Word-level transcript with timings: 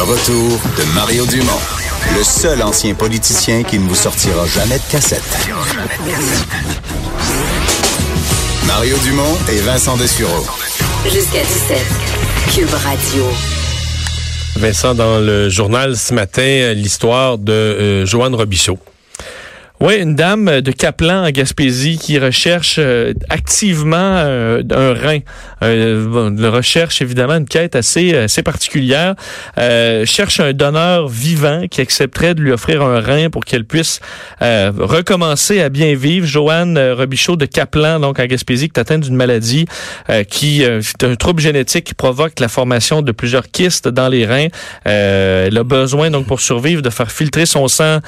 Le 0.00 0.04
retour 0.04 0.58
de 0.78 0.94
Mario 0.94 1.26
Dumont, 1.26 1.60
le 2.16 2.24
seul 2.24 2.62
ancien 2.62 2.94
politicien 2.94 3.62
qui 3.62 3.78
ne 3.78 3.86
vous 3.86 3.94
sortira 3.94 4.46
jamais 4.46 4.78
de 4.78 4.90
cassette. 4.90 5.20
Mario 8.66 8.96
Dumont 9.04 9.36
et 9.52 9.60
Vincent 9.60 9.98
Dessureau. 9.98 10.46
Jusqu'à 11.04 11.42
17. 11.42 11.78
Cube 12.54 12.72
Radio. 12.82 13.24
Vincent, 14.56 14.94
dans 14.94 15.18
le 15.18 15.50
journal 15.50 15.94
ce 15.94 16.14
matin, 16.14 16.72
l'histoire 16.72 17.36
de 17.36 17.52
euh, 17.52 18.06
Joanne 18.06 18.34
Robichaud. 18.34 18.78
Oui, 19.82 19.96
une 19.96 20.14
dame 20.14 20.60
de 20.60 20.72
Caplan 20.72 21.24
en 21.24 21.30
Gaspésie 21.30 21.96
qui 21.96 22.18
recherche 22.18 22.76
euh, 22.78 23.14
activement 23.30 23.96
euh, 23.96 24.62
un 24.72 24.92
rein. 24.92 25.20
Euh, 25.62 26.50
recherche 26.52 27.00
évidemment 27.00 27.36
une 27.36 27.46
quête 27.46 27.74
assez 27.74 28.14
assez 28.14 28.42
particulière. 28.42 29.14
Euh, 29.56 30.04
cherche 30.04 30.38
un 30.38 30.52
donneur 30.52 31.08
vivant 31.08 31.62
qui 31.70 31.80
accepterait 31.80 32.34
de 32.34 32.42
lui 32.42 32.52
offrir 32.52 32.82
un 32.82 33.00
rein 33.00 33.30
pour 33.30 33.46
qu'elle 33.46 33.64
puisse 33.64 34.00
recommencer 34.42 35.62
à 35.62 35.70
bien 35.70 35.94
vivre. 35.94 36.26
Joanne 36.26 36.78
Robichaud 36.78 37.36
de 37.36 37.46
Caplan, 37.46 38.00
donc 38.00 38.20
en 38.20 38.26
Gaspésie, 38.26 38.68
qui 38.68 38.78
est 38.78 38.80
atteinte 38.80 39.00
d'une 39.00 39.16
maladie 39.16 39.64
qui 40.28 40.62
c'est 40.82 41.04
un 41.04 41.14
trouble 41.14 41.40
génétique 41.40 41.84
qui 41.84 41.94
provoque 41.94 42.38
la 42.38 42.48
formation 42.48 43.00
de 43.00 43.12
plusieurs 43.12 43.48
kystes 43.48 43.88
dans 43.88 44.08
les 44.08 44.26
reins. 44.26 44.48
elle 44.84 45.56
a 45.56 45.64
besoin 45.64 46.10
donc 46.10 46.26
pour 46.26 46.40
survivre 46.40 46.82
de 46.82 46.90
faire 46.90 47.10
filtrer 47.10 47.46
son 47.46 47.68
sang 47.68 48.00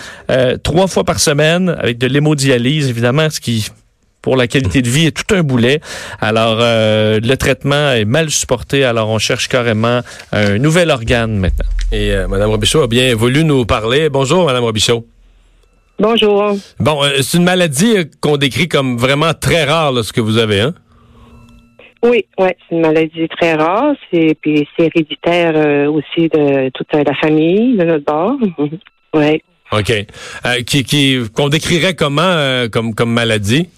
trois 0.62 0.86
fois 0.86 1.05
par 1.05 1.19
semaine 1.19 1.61
avec 1.68 1.98
de 1.98 2.06
l'hémodialyse, 2.06 2.88
évidemment, 2.88 3.28
ce 3.30 3.41
qui 3.41 3.68
pour 4.20 4.36
la 4.36 4.46
qualité 4.46 4.82
de 4.82 4.88
vie 4.88 5.06
est 5.06 5.10
tout 5.10 5.34
un 5.34 5.42
boulet. 5.42 5.80
Alors, 6.20 6.58
euh, 6.60 7.18
le 7.20 7.36
traitement 7.36 7.91
est 7.91 8.05
mal 8.05 8.30
supporté. 8.30 8.84
Alors, 8.84 9.08
on 9.08 9.18
cherche 9.18 9.48
carrément 9.48 10.00
un 10.30 10.58
nouvel 10.58 10.90
organe 10.90 11.36
maintenant. 11.36 11.66
Et 11.90 12.12
euh, 12.12 12.28
Mme 12.28 12.50
Robichaud 12.50 12.83
a 12.83 12.86
bien 12.86 13.16
voulu 13.16 13.42
nous 13.42 13.66
parler. 13.66 14.08
Bonjour, 14.10 14.46
Mme 14.46 14.62
Robichaud. 14.62 15.05
Bonjour. 15.98 16.56
Bon, 16.80 17.05
euh, 17.05 17.18
c'est 17.20 17.38
une 17.38 17.44
maladie 17.44 17.96
euh, 17.96 18.05
qu'on 18.20 18.36
décrit 18.36 18.66
comme 18.66 18.96
vraiment 18.96 19.34
très 19.34 19.64
rare, 19.64 19.92
là, 19.92 20.02
ce 20.02 20.12
que 20.12 20.20
vous 20.20 20.38
avez, 20.38 20.60
hein? 20.60 20.74
Oui, 22.02 22.27
ouais, 22.38 22.56
c'est 22.68 22.74
une 22.74 22.80
maladie 22.80 23.28
très 23.28 23.55
rare. 23.55 23.94
C'est 24.10 24.36
puis 24.40 24.66
c'est 24.77 24.86
héréditaire 24.86 25.52
euh, 25.55 25.88
aussi 25.88 26.28
de 26.28 26.70
toute 26.70 26.92
la 26.92 27.14
famille 27.14 27.77
de 27.77 27.84
notre 27.84 28.05
bord. 28.05 28.36
ouais. 29.14 29.42
OK. 29.73 29.91
Euh, 29.91 30.62
qui, 30.67 30.84
qui, 30.84 31.19
qu'on 31.34 31.48
décrirait 31.48 31.95
comment 31.95 32.23
euh, 32.23 32.69
comme, 32.69 32.95
comme 32.95 33.12
maladie? 33.12 33.69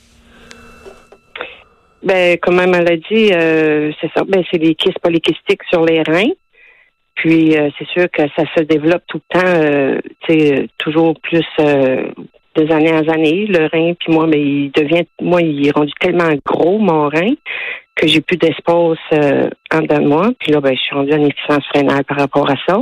Ben, 2.03 2.37
comme 2.39 2.57
maladie, 2.57 3.33
euh, 3.33 3.93
c'est 4.01 4.11
ça. 4.15 4.25
Ben, 4.27 4.43
c'est 4.51 4.59
des 4.59 4.75
kystes 4.75 4.99
polykystiques 4.99 5.63
sur 5.71 5.85
les 5.85 6.03
reins. 6.03 6.33
Puis, 7.15 7.57
c'est 7.79 7.89
sûr 7.89 8.11
que 8.11 8.23
ça 8.37 8.43
se 8.57 8.63
développe 8.65 9.05
tout 9.07 9.21
le 9.31 9.41
temps, 9.41 10.01
tu 10.27 10.33
sais, 10.33 10.69
toujours 10.79 11.15
plus 11.21 11.47
des 12.57 12.73
années 12.73 12.93
en 12.93 13.09
années, 13.09 13.47
le 13.47 13.69
rein. 13.73 13.95
Puis 13.95 14.13
moi, 14.13 14.27
mais 14.27 14.41
il 14.41 14.73
devient, 14.73 15.05
moi, 15.23 15.41
il 15.41 15.65
est 15.65 15.71
rendu 15.71 15.93
tellement 16.01 16.31
gros, 16.45 16.79
mon 16.79 17.09
rein, 17.09 17.35
que 17.95 18.09
j'ai 18.09 18.21
plus 18.21 18.37
d'espace 18.37 18.99
en 19.73 19.81
dedans 19.83 20.01
de 20.01 20.09
moi. 20.09 20.31
Puis 20.41 20.51
là, 20.51 20.61
ben, 20.61 20.75
je 20.75 20.81
suis 20.81 20.95
rendue 20.95 21.13
en 21.13 21.25
insuffisance 21.25 21.65
rénale 21.73 22.05
par 22.05 22.19
rapport 22.19 22.51
à 22.51 22.57
ça. 22.67 22.81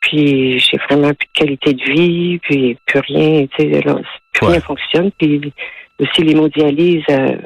Puis 0.00 0.58
j'ai 0.60 0.78
vraiment 0.88 1.12
plus 1.14 1.26
de 1.26 1.38
qualité 1.38 1.72
de 1.74 1.92
vie, 1.92 2.38
puis 2.38 2.76
plus 2.86 3.00
rien, 3.00 3.46
tu 3.56 3.64
sais, 3.64 3.80
plus 4.32 4.46
Ouais. 4.46 4.52
rien 4.52 4.60
fonctionne. 4.60 5.10
Puis 5.18 5.52
aussi 6.00 6.22
l'hémodialyse, 6.22 7.02
euh, 7.10 7.36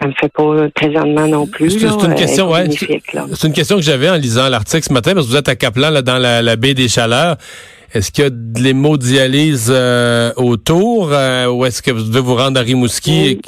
ça 0.00 0.08
me 0.08 0.12
fait 0.18 0.32
pas 0.32 0.68
présentement 0.74 1.28
non 1.28 1.46
plus. 1.46 1.70
C'est- 1.70 1.86
une 1.86 2.12
euh, 2.12 2.14
question, 2.14 2.50
ouais. 2.50 2.68
C'est 2.70 3.46
une 3.46 3.52
question 3.52 3.76
que 3.76 3.82
j'avais 3.82 4.08
en 4.08 4.16
lisant 4.16 4.48
l'article 4.48 4.84
ce 4.84 4.92
matin, 4.92 5.14
parce 5.14 5.26
que 5.26 5.30
vous 5.32 5.36
êtes 5.36 5.48
à 5.48 5.56
Caplan, 5.56 5.90
là, 5.90 6.02
dans 6.02 6.18
la, 6.18 6.40
la 6.42 6.56
baie 6.56 6.74
des 6.74 6.88
Chaleurs. 6.88 7.36
Est-ce 7.94 8.10
qu'il 8.10 8.24
y 8.24 8.26
a 8.26 8.30
de 8.30 8.58
l'hémodialyse 8.60 9.70
euh, 9.70 10.32
autour, 10.36 11.10
euh, 11.12 11.46
ou 11.48 11.66
est-ce 11.66 11.82
que 11.82 11.90
vous 11.90 12.02
devez 12.04 12.20
vous 12.20 12.34
rendre 12.36 12.58
à 12.58 12.62
Rimouski? 12.62 13.38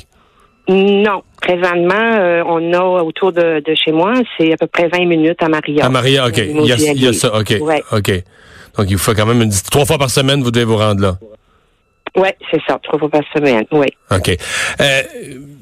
Non, 0.69 1.22
présentement, 1.47 1.94
euh, 1.94 2.43
on 2.47 2.72
a 2.72 3.03
autour 3.03 3.32
de, 3.32 3.60
de 3.60 3.75
chez 3.75 3.93
moi, 3.93 4.15
c'est 4.37 4.53
à 4.53 4.56
peu 4.56 4.66
près 4.66 4.88
20 4.88 5.06
minutes 5.06 5.43
à 5.43 5.49
Maria. 5.49 5.84
À 5.84 5.88
Maria, 5.88 6.27
OK. 6.27 6.38
Il 6.38 6.66
y 6.66 6.72
a, 6.72 6.77
il 6.77 7.03
y 7.03 7.06
a 7.06 7.12
ça, 7.12 7.34
OK. 7.37 7.55
Ouais. 7.60 7.82
OK. 7.93 8.10
Donc, 8.77 8.87
il 8.88 8.97
vous 8.97 9.03
faut 9.03 9.15
quand 9.15 9.27
même 9.27 9.43
une, 9.43 9.53
trois 9.71 9.84
fois 9.84 9.99
par 9.99 10.10
semaine, 10.10 10.43
vous 10.43 10.50
devez 10.50 10.65
vous 10.65 10.77
rendre 10.77 11.00
là. 11.00 11.19
Oui, 12.16 12.28
c'est 12.50 12.60
ça, 12.66 12.78
trois 12.83 12.99
fois 12.99 13.09
par 13.09 13.22
semaine, 13.34 13.65
oui. 13.72 13.87
OK. 14.10 14.37
Euh, 14.81 15.03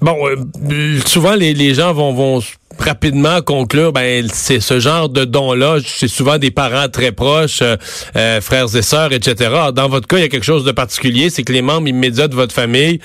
bon, 0.00 0.16
euh, 0.28 0.98
souvent, 1.06 1.34
les, 1.34 1.54
les 1.54 1.72
gens 1.72 1.94
vont, 1.94 2.12
vont 2.12 2.40
rapidement 2.78 3.40
conclure, 3.40 3.92
ben, 3.92 4.26
c'est 4.30 4.60
ce 4.60 4.78
genre 4.78 5.08
de 5.08 5.24
don-là, 5.24 5.78
c'est 5.84 6.08
souvent 6.08 6.38
des 6.38 6.50
parents 6.50 6.88
très 6.88 7.12
proches, 7.12 7.62
euh, 7.62 7.76
euh, 8.16 8.40
frères 8.40 8.74
et 8.76 8.82
sœurs, 8.82 9.12
etc. 9.12 9.50
Dans 9.74 9.88
votre 9.88 10.06
cas, 10.06 10.18
il 10.18 10.22
y 10.22 10.24
a 10.24 10.28
quelque 10.28 10.44
chose 10.44 10.64
de 10.64 10.72
particulier, 10.72 11.30
c'est 11.30 11.42
que 11.42 11.52
les 11.52 11.62
membres 11.62 11.88
immédiats 11.88 12.28
de 12.28 12.34
votre 12.34 12.54
famille 12.54 13.00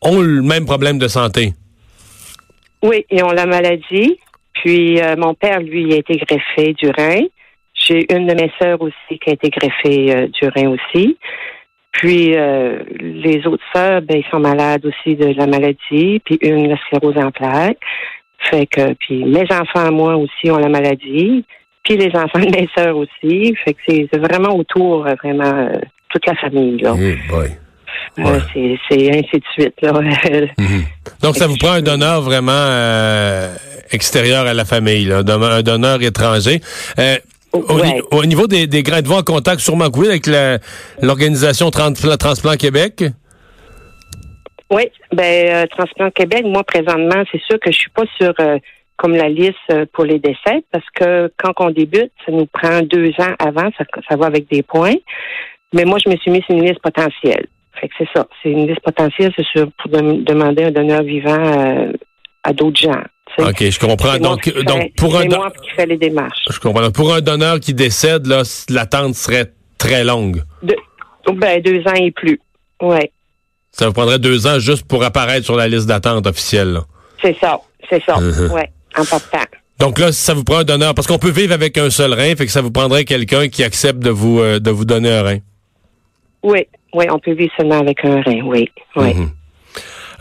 ont 0.00 0.20
le 0.20 0.42
même 0.42 0.64
problème 0.64 0.98
de 0.98 1.08
santé. 1.08 1.54
Oui, 2.82 3.04
ils 3.10 3.22
ont 3.24 3.32
la 3.32 3.46
maladie. 3.46 4.18
Puis 4.54 5.00
euh, 5.00 5.16
mon 5.16 5.34
père, 5.34 5.60
lui, 5.60 5.92
a 5.94 5.98
été 5.98 6.16
greffé 6.16 6.72
du 6.74 6.90
rein. 6.90 7.22
J'ai 7.74 8.12
une 8.12 8.26
de 8.26 8.34
mes 8.34 8.50
sœurs 8.60 8.80
aussi 8.80 9.18
qui 9.20 9.30
a 9.30 9.32
été 9.34 9.50
greffée 9.50 10.14
euh, 10.14 10.26
du 10.28 10.48
rein 10.48 10.70
aussi. 10.70 11.16
Puis 11.92 12.36
euh, 12.36 12.82
les 13.00 13.46
autres 13.46 13.64
sœurs, 13.74 14.02
ben, 14.02 14.18
ils 14.18 14.30
sont 14.30 14.40
malades 14.40 14.84
aussi 14.84 15.16
de 15.16 15.26
la 15.36 15.46
maladie, 15.46 16.20
puis 16.24 16.38
une 16.42 16.68
la 16.68 16.76
sclérose 16.76 17.16
en 17.16 17.30
plaques. 17.30 17.78
Fait 18.50 18.66
que 18.66 18.94
puis 18.94 19.24
mes 19.24 19.46
enfants 19.50 19.90
moi 19.90 20.16
aussi 20.16 20.50
ont 20.50 20.58
la 20.58 20.68
maladie, 20.68 21.44
puis 21.82 21.96
les 21.96 22.14
enfants 22.14 22.38
de 22.38 22.56
mes 22.56 22.68
sœurs 22.76 22.96
aussi. 22.96 23.54
Fait 23.64 23.74
que 23.74 23.80
c'est 23.88 24.18
vraiment 24.18 24.56
autour, 24.56 25.02
vraiment 25.22 25.70
toute 26.10 26.26
la 26.26 26.34
famille 26.36 26.78
là. 26.78 26.94
Eh. 27.00 27.67
Ouais. 28.16 28.38
c'est 28.52 28.78
c'est 28.88 29.10
ainsi 29.10 29.38
de 29.38 29.44
suite 29.52 29.74
là. 29.82 29.92
Donc, 31.22 31.36
ça 31.36 31.46
vous 31.46 31.56
prend 31.56 31.72
un 31.72 31.82
donneur 31.82 32.22
vraiment 32.22 32.52
euh, 32.52 33.54
extérieur 33.92 34.46
à 34.46 34.54
la 34.54 34.64
famille, 34.64 35.04
là, 35.06 35.18
un 35.18 35.62
donneur- 35.62 36.02
étranger. 36.02 36.60
Euh, 36.98 37.16
au, 37.52 37.60
Ouais. 37.76 37.94
ni- 37.94 38.02
au 38.10 38.24
niveau 38.26 38.46
des, 38.46 38.66
des 38.66 38.82
grains 38.82 39.00
de 39.02 39.08
voix 39.08 39.18
en 39.18 39.22
contact, 39.22 39.60
sûrement 39.60 39.90
que 39.90 39.98
oui, 39.98 40.08
avec 40.08 40.26
la- 40.26 40.58
l'organisation 41.00 41.70
Transplant, 41.70 42.16
Transplant 42.16 42.56
Québec? 42.56 43.04
Oui, 44.70 44.82
ben 45.12 45.48
euh, 45.48 45.66
Transplant 45.70 46.10
Québec, 46.10 46.44
moi 46.44 46.62
présentement, 46.62 47.22
c'est 47.32 47.40
sûr 47.42 47.58
que 47.58 47.72
je 47.72 47.78
suis 47.78 47.90
pas 47.90 48.04
sur 48.20 48.34
euh, 48.40 48.58
comme 48.96 49.14
la 49.14 49.28
liste 49.30 49.54
euh, 49.70 49.86
pour 49.94 50.04
les 50.04 50.18
décès 50.18 50.62
parce 50.70 50.84
que 50.94 51.32
quand 51.38 51.52
on 51.60 51.70
débute, 51.70 52.12
ça 52.26 52.32
nous 52.32 52.46
prend 52.46 52.82
deux 52.82 53.10
ans 53.18 53.34
avant, 53.38 53.70
ça, 53.78 53.84
ça 54.08 54.16
va 54.16 54.26
avec 54.26 54.50
des 54.50 54.62
points. 54.62 54.96
Mais 55.72 55.84
moi, 55.84 55.98
je 56.04 56.10
me 56.10 56.16
suis 56.16 56.30
mis 56.30 56.42
sur 56.42 56.54
une 56.54 56.64
liste 56.64 56.80
potentielle. 56.82 57.46
Fait 57.80 57.88
que 57.88 57.94
c'est 57.98 58.08
ça, 58.14 58.26
c'est 58.42 58.50
une 58.50 58.66
liste 58.66 58.80
potentielle, 58.80 59.32
c'est 59.36 59.46
sûr 59.46 59.68
pour 59.80 59.90
dem- 59.90 60.24
demander 60.24 60.64
un 60.64 60.70
donneur 60.70 61.02
vivant 61.02 61.36
euh, 61.38 61.92
à 62.42 62.52
d'autres 62.52 62.80
gens. 62.80 63.02
OK, 63.38 63.70
je 63.70 63.78
comprends. 63.78 64.18
Donc, 64.18 64.48
donc 64.64 64.94
pour 64.96 65.16
un 65.16 65.22
c'est 65.22 65.28
don- 65.28 65.36
moi 65.36 65.50
qui 65.62 65.70
fais 65.70 65.86
les 65.86 65.96
démarches. 65.96 66.44
je 66.50 66.58
comprends. 66.58 66.82
Donc, 66.82 66.94
pour 66.94 67.12
un 67.14 67.20
donneur 67.20 67.60
qui 67.60 67.74
décède, 67.74 68.26
là, 68.26 68.42
l'attente 68.70 69.14
serait 69.14 69.52
très 69.76 70.02
longue. 70.02 70.42
De, 70.62 70.74
ben 71.34 71.60
deux 71.62 71.80
ans 71.86 71.94
et 71.94 72.10
plus. 72.10 72.40
Ouais, 72.82 73.12
Ça 73.70 73.86
vous 73.86 73.92
prendrait 73.92 74.18
deux 74.18 74.46
ans 74.46 74.58
juste 74.58 74.86
pour 74.88 75.04
apparaître 75.04 75.44
sur 75.44 75.56
la 75.56 75.68
liste 75.68 75.86
d'attente 75.86 76.26
officielle. 76.26 76.78
c'est 77.22 77.36
ça, 77.38 77.60
c'est 77.90 78.02
ça. 78.04 78.16
Mhm. 78.18 78.50
Ouais, 78.50 78.70
important. 78.96 79.44
Donc 79.78 79.98
là, 80.00 80.10
ça 80.10 80.34
vous 80.34 80.42
prend 80.42 80.58
un 80.58 80.64
donneur, 80.64 80.94
parce 80.94 81.06
qu'on 81.06 81.18
peut 81.18 81.30
vivre 81.30 81.52
avec 81.52 81.78
un 81.78 81.90
seul 81.90 82.12
rein, 82.12 82.34
fait 82.34 82.46
que 82.46 82.50
ça 82.52 82.62
vous 82.62 82.72
prendrait 82.72 83.04
quelqu'un 83.04 83.48
qui 83.48 83.62
accepte 83.62 84.00
de 84.00 84.10
vous 84.10 84.40
euh, 84.40 84.58
de 84.58 84.70
vous 84.70 84.84
donner 84.84 85.12
un 85.12 85.22
rein. 85.22 85.38
Oui, 86.42 86.66
oui, 86.94 87.06
on 87.10 87.18
peut 87.18 87.32
vivre 87.32 87.52
seulement 87.56 87.78
avec 87.80 88.04
un 88.04 88.20
rein. 88.22 88.40
Oui, 88.44 88.68
oui. 88.96 89.14
Mhm. 89.14 89.30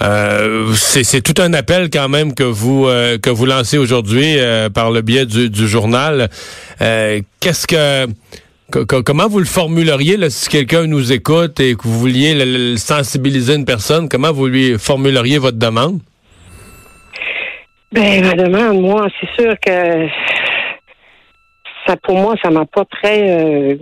Euh, 0.03 0.73
c'est 0.75 1.21
tout 1.23 1.41
un 1.41 1.53
appel 1.53 1.89
quand 1.89 2.07
même 2.07 2.35
que 2.35 2.43
vous 2.43 2.87
euh, 2.87 3.17
que 3.17 3.31
vous 3.31 3.47
lancez 3.47 3.79
aujourd'hui 3.79 4.35
euh, 4.37 4.69
par 4.69 4.91
le 4.91 5.01
biais 5.01 5.25
du, 5.25 5.49
du 5.49 5.67
journal. 5.67 6.29
Qu'est-ce 6.79 7.65
que 7.65 8.05
co- 8.71 8.85
co- 8.85 9.01
comment 9.01 9.27
vous 9.27 9.39
le 9.39 9.45
formuleriez 9.45 10.17
là, 10.17 10.29
si 10.29 10.49
quelqu'un 10.49 10.85
nous 10.85 11.11
écoute 11.11 11.59
et 11.59 11.73
que 11.75 11.81
vous 11.83 11.97
vouliez 11.99 12.35
le- 12.35 12.71
le 12.73 12.77
sensibiliser 12.77 13.55
une 13.55 13.65
personne 13.65 14.07
Comment 14.07 14.31
vous 14.31 14.45
lui 14.45 14.77
formuleriez 14.77 15.39
votre 15.39 15.57
demande? 15.57 15.99
Ben, 17.91 18.21
ma 18.23 18.33
demande, 18.33 18.81
moi, 18.81 19.07
c'est 19.19 19.41
sûr 19.41 19.55
que 19.65 20.07
ça 21.87 21.95
pour 22.03 22.17
moi, 22.19 22.35
ça 22.43 22.51
m'apporterait 22.51 23.29
euh, 23.29 23.75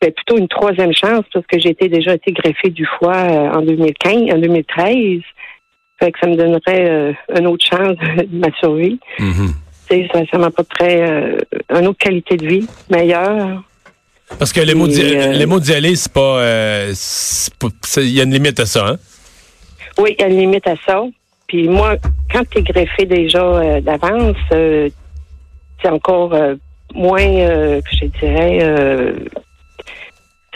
ben, 0.00 0.12
plutôt 0.12 0.38
une 0.38 0.48
troisième 0.48 0.94
chance 0.94 1.24
parce 1.32 1.46
que 1.46 1.58
j'ai 1.58 1.70
été 1.70 1.88
déjà 1.88 2.14
été 2.14 2.32
greffée 2.32 2.70
du 2.70 2.86
foie 2.98 3.16
euh, 3.16 3.52
en 3.52 3.62
2015, 3.62 4.34
en 4.34 4.38
2013. 4.38 5.20
Fait 6.00 6.12
que 6.12 6.18
ça 6.18 6.26
me 6.26 6.36
donnerait 6.36 6.88
euh, 6.90 7.12
une 7.38 7.46
autre 7.46 7.64
chance 7.64 7.96
de 8.16 8.38
ma 8.38 8.50
survie. 8.58 8.98
Ça, 9.90 10.20
ça 10.30 10.38
m'apporterait 10.38 11.02
euh, 11.02 11.38
une 11.78 11.88
autre 11.88 11.98
qualité 11.98 12.36
de 12.36 12.46
vie 12.46 12.66
meilleure. 12.88 13.62
Parce 14.38 14.52
que 14.52 14.60
les 14.60 14.74
mots, 14.74 14.86
Et, 14.86 15.18
euh, 15.18 16.92
c'est 16.94 17.54
pas, 17.54 17.66
il 17.96 18.10
y 18.10 18.20
a 18.20 18.22
une 18.22 18.32
limite 18.32 18.60
à 18.60 18.66
ça, 18.66 18.86
hein? 18.86 18.96
Oui, 19.98 20.14
il 20.16 20.22
y 20.22 20.24
a 20.24 20.28
une 20.28 20.38
limite 20.38 20.66
à 20.68 20.76
ça. 20.86 21.02
Puis 21.48 21.68
moi, 21.68 21.96
quand 22.32 22.48
tu 22.48 22.58
es 22.58 22.62
greffé 22.62 23.04
déjà 23.04 23.80
d'avance, 23.80 24.36
c'est 24.50 25.88
encore 25.88 26.32
moins, 26.94 27.20
je 27.20 28.06
dirais, 28.20 28.60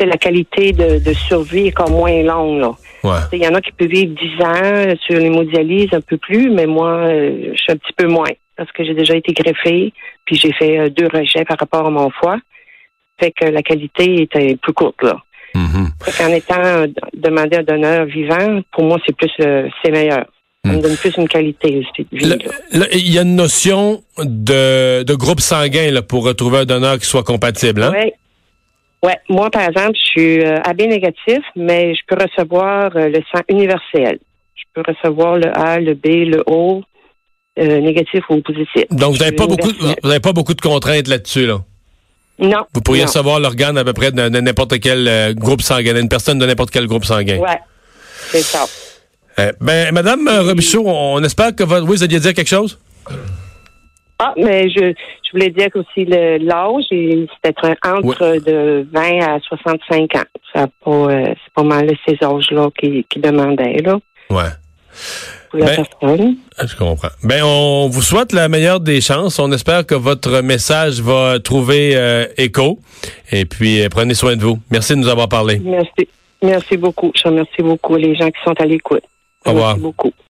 la 0.00 0.16
qualité 0.16 0.72
de, 0.72 0.98
de 0.98 1.12
survie 1.12 1.68
est 1.68 1.72
comme 1.72 1.92
moins 1.92 2.22
longue. 2.22 2.74
Ouais. 3.02 3.18
Il 3.32 3.42
y 3.42 3.46
en 3.46 3.54
a 3.54 3.60
qui 3.60 3.72
peuvent 3.72 3.88
vivre 3.88 4.14
10 4.14 4.44
ans 4.44 4.94
sur 5.06 5.18
l'hémodialyse, 5.18 5.88
un 5.92 6.00
peu 6.00 6.16
plus, 6.16 6.50
mais 6.50 6.66
moi, 6.66 7.06
euh, 7.06 7.52
je 7.52 7.58
suis 7.58 7.72
un 7.72 7.76
petit 7.76 7.92
peu 7.96 8.06
moins 8.06 8.30
parce 8.56 8.70
que 8.72 8.84
j'ai 8.84 8.94
déjà 8.94 9.16
été 9.16 9.32
greffée, 9.32 9.92
puis 10.24 10.36
j'ai 10.36 10.52
fait 10.52 10.78
euh, 10.78 10.88
deux 10.88 11.08
rejets 11.12 11.44
par 11.44 11.58
rapport 11.58 11.86
à 11.86 11.90
mon 11.90 12.10
foie. 12.10 12.38
Fait 13.20 13.32
que 13.32 13.46
la 13.46 13.62
qualité 13.62 14.22
était 14.22 14.56
plus 14.56 14.72
courte, 14.72 15.02
là. 15.02 15.16
Mhm. 15.54 15.88
Fait 16.02 16.24
qu'en 16.24 16.32
étant 16.32 16.64
euh, 16.64 16.86
demandé 17.12 17.58
un 17.58 17.62
donneur 17.62 18.06
vivant, 18.06 18.60
pour 18.72 18.84
moi, 18.84 18.98
c'est 19.06 19.14
plus, 19.16 19.30
c'est 19.38 19.90
meilleur. 19.90 20.26
Ça 20.64 20.72
me 20.72 20.80
donne 20.80 20.96
plus 20.96 21.14
une 21.18 21.28
qualité 21.28 21.76
aussi 21.78 22.06
de 22.10 22.18
vie. 22.18 22.38
Il 22.92 23.12
y 23.12 23.18
a 23.18 23.22
une 23.22 23.36
notion 23.36 24.02
de, 24.18 25.02
de 25.02 25.14
groupe 25.14 25.40
sanguin 25.40 25.90
là, 25.90 26.00
pour 26.00 26.24
retrouver 26.24 26.60
un 26.60 26.64
donneur 26.64 26.98
qui 26.98 27.04
soit 27.04 27.22
compatible. 27.22 27.82
Hein? 27.82 27.92
Ouais. 27.92 28.14
Ouais. 29.04 29.18
Moi, 29.28 29.50
par 29.50 29.68
exemple, 29.68 29.92
je 29.94 30.06
suis 30.06 30.40
euh, 30.40 30.56
AB 30.64 30.80
négatif, 30.80 31.40
mais 31.56 31.94
je 31.94 32.00
peux 32.08 32.16
recevoir 32.22 32.90
euh, 32.96 33.08
le 33.08 33.20
sang 33.30 33.42
universel. 33.50 34.18
Je 34.54 34.62
peux 34.72 34.82
recevoir 34.86 35.36
le 35.36 35.54
A, 35.56 35.78
le 35.78 35.92
B, 35.92 36.06
le 36.06 36.42
O, 36.46 36.82
euh, 37.58 37.80
négatif 37.80 38.22
ou 38.30 38.40
positif. 38.40 38.84
Donc, 38.90 39.12
vous 39.12 39.18
n'avez 39.18 39.36
pas, 39.36 39.46
beaucoup, 39.46 39.68
vous 40.02 40.10
avez 40.10 40.20
pas 40.20 40.32
beaucoup 40.32 40.54
de 40.54 40.60
contraintes 40.60 41.06
là-dessus. 41.06 41.46
Là? 41.46 41.58
Non. 42.38 42.64
Vous 42.72 42.80
pourriez 42.80 43.02
non. 43.02 43.08
recevoir 43.08 43.40
l'organe 43.40 43.76
à 43.76 43.84
peu 43.84 43.92
près 43.92 44.10
de, 44.10 44.28
de 44.30 44.40
n'importe 44.40 44.80
quel 44.80 45.06
euh, 45.06 45.34
groupe 45.34 45.60
sanguin, 45.60 46.00
une 46.00 46.08
personne 46.08 46.38
de 46.38 46.46
n'importe 46.46 46.70
quel 46.70 46.86
groupe 46.86 47.04
sanguin. 47.04 47.36
Ouais. 47.36 47.60
C'est 48.30 48.42
ça. 48.42 48.64
Euh, 49.38 49.52
ben, 49.60 49.92
Madame 49.92 50.26
Robichaud, 50.28 50.84
on 50.86 51.22
espère 51.22 51.54
que 51.54 51.62
votre... 51.62 51.82
Oui, 51.82 51.96
vous 51.96 52.02
alliez 52.04 52.20
dire 52.20 52.32
quelque 52.32 52.48
chose? 52.48 52.78
Ah, 54.18 54.32
mais 54.36 54.68
je, 54.70 54.92
je 55.24 55.30
voulais 55.32 55.50
dire 55.50 55.68
aussi 55.74 56.04
l'âge, 56.04 56.84
c'était 56.88 57.54
entre 57.84 58.38
de 58.38 58.86
20 58.92 59.18
à 59.20 59.40
65 59.40 60.14
ans. 60.16 60.22
Ça 60.52 60.66
pas, 60.84 60.90
euh, 60.90 61.24
c'est 61.26 61.52
pas 61.54 61.62
mal 61.64 61.90
ces 62.06 62.16
âges-là 62.24 62.68
qui, 62.78 63.04
qui 63.10 63.18
demandaient, 63.18 63.82
là, 63.82 63.98
Ouais. 64.30 64.50
pour 65.50 65.58
la 65.58 65.66
Ben, 65.66 65.84
personne. 66.00 66.36
Ah, 66.56 66.66
Je 66.66 66.76
comprends. 66.76 67.08
Ben, 67.24 67.42
on 67.44 67.88
vous 67.88 68.02
souhaite 68.02 68.32
la 68.32 68.48
meilleure 68.48 68.78
des 68.80 69.00
chances. 69.00 69.40
On 69.40 69.50
espère 69.50 69.84
que 69.84 69.96
votre 69.96 70.40
message 70.42 71.00
va 71.00 71.40
trouver 71.40 71.96
euh, 71.96 72.26
écho. 72.38 72.78
Et 73.32 73.44
puis, 73.46 73.82
euh, 73.82 73.88
prenez 73.90 74.14
soin 74.14 74.36
de 74.36 74.42
vous. 74.42 74.58
Merci 74.70 74.92
de 74.94 74.98
nous 75.00 75.08
avoir 75.08 75.28
parlé. 75.28 75.58
Merci. 75.58 76.08
Merci 76.40 76.76
beaucoup. 76.76 77.10
Je 77.16 77.24
remercie 77.28 77.62
beaucoup 77.62 77.96
les 77.96 78.14
gens 78.14 78.28
qui 78.30 78.40
sont 78.44 78.54
à 78.60 78.64
l'écoute. 78.64 79.02
Au 79.44 79.50
revoir. 79.50 79.70
Merci 79.70 79.82
beaucoup. 79.82 80.12